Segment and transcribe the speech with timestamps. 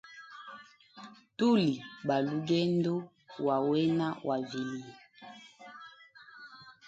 [1.37, 1.73] Tuli
[2.07, 2.93] balugendo
[3.45, 4.93] wa wena wa vilye.